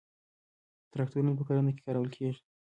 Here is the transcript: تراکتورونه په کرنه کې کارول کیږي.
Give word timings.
تراکتورونه 0.91 1.33
په 1.37 1.43
کرنه 1.47 1.71
کې 1.73 1.83
کارول 1.85 2.09
کیږي. 2.15 2.39